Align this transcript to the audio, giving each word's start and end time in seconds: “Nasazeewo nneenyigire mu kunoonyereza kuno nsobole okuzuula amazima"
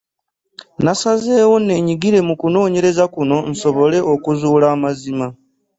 “Nasazeewo 0.83 1.55
nneenyigire 1.61 2.19
mu 2.27 2.33
kunoonyereza 2.41 3.03
kuno 3.15 3.37
nsobole 3.51 3.97
okuzuula 4.13 4.65
amazima" 4.75 5.27